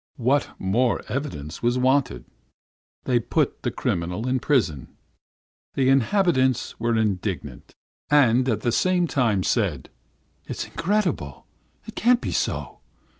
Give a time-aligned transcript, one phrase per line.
[0.17, 2.25] What more evidence was wanted?
[3.03, 4.87] They put the criminal in prison.
[5.75, 7.75] The inhabitants were indignant,
[8.09, 9.91] and at the same time said:
[10.47, 11.45] "'It's incredible!
[11.85, 12.79] It can't be so!